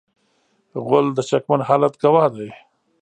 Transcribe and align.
غول 0.85 1.07
د 1.17 1.19
شکمن 1.29 1.61
حالت 1.67 1.93
ګواه 2.03 2.27
دی. 2.35 2.49